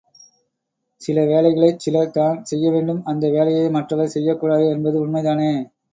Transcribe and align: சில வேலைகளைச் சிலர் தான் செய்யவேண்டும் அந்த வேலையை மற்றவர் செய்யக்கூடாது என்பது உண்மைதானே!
சில 1.01 1.25
வேலைகளைச் 1.25 1.83
சிலர் 1.83 2.09
தான் 2.11 2.43
செய்யவேண்டும் 2.43 3.03
அந்த 3.05 3.29
வேலையை 3.29 3.69
மற்றவர் 3.69 4.13
செய்யக்கூடாது 4.15 4.65
என்பது 4.71 4.99
உண்மைதானே! 5.01 5.53